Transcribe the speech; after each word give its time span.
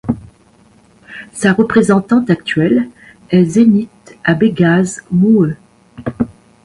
Sa 1.31 1.53
représentante 1.53 2.31
actuelle 2.31 2.89
est 3.29 3.45
Zenit 3.45 3.87
Abegaz 4.23 5.01
Muhe. 5.11 5.57